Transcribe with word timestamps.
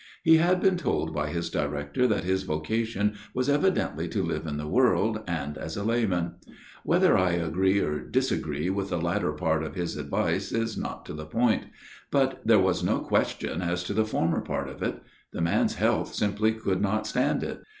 He 0.23 0.37
had 0.37 0.59
been 0.59 0.77
told 0.77 1.13
by 1.13 1.29
his 1.29 1.51
director 1.51 2.07
that 2.07 2.23
his 2.23 2.41
vocation 2.41 3.13
was 3.35 3.47
evidently 3.47 4.07
to 4.07 4.23
live 4.23 4.47
in 4.47 4.57
the 4.57 4.67
world, 4.67 5.19
and 5.27 5.59
as 5.59 5.77
a 5.77 5.83
lay 5.83 6.07
man. 6.07 6.37
Whether 6.83 7.15
I 7.15 7.33
agree 7.33 7.79
or 7.81 7.99
disagree 7.99 8.71
with 8.71 8.89
the 8.89 8.99
latter 8.99 9.31
part 9.31 9.61
of 9.61 9.75
his 9.75 9.97
advice 9.97 10.51
is 10.51 10.75
not 10.75 11.05
to 11.05 11.13
the 11.13 11.27
point, 11.27 11.65
but 12.09 12.41
there 12.43 12.57
was 12.57 12.83
no 12.83 12.97
question 12.97 13.61
as 13.61 13.83
to 13.83 13.93
the 13.93 14.03
former 14.03 14.41
part 14.41 14.69
of 14.69 14.81
it. 14.81 15.03
The 15.33 15.41
man's 15.41 15.75
health 15.75 16.15
simply 16.15 16.53
could 16.53 16.81
not 16.81 17.05
stand 17.05 17.43
it. 17.43 17.61